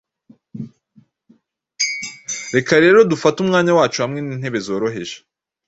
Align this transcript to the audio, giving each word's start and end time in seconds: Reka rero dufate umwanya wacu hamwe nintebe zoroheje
Reka 2.55 2.73
rero 2.83 2.99
dufate 3.11 3.37
umwanya 3.39 3.71
wacu 3.79 3.97
hamwe 4.03 4.19
nintebe 4.21 4.59
zoroheje 4.65 5.17